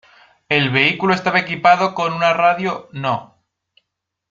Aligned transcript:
El 0.49 0.71
vehículo 0.71 1.13
estaba 1.13 1.41
equipado 1.41 1.93
con 1.93 2.11
una 2.13 2.33
radio 2.33 2.89
No. 2.91 3.37